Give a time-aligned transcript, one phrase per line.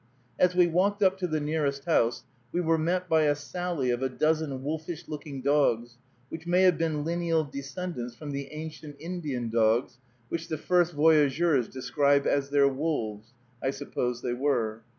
[0.39, 4.01] As we walked up to the nearest house, we were met by a sally of
[4.01, 9.47] a dozen wolfish looking dogs, which may have been lineal descendants from the ancient Indian
[9.51, 14.81] dogs, which the first voyageurs describe as "their wolves." I suppose they were.